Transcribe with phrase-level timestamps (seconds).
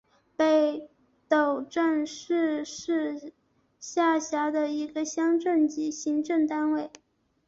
[0.35, 0.89] 北
[1.29, 3.33] 陡镇是是
[3.79, 6.89] 下辖的一个乡镇级行政单位。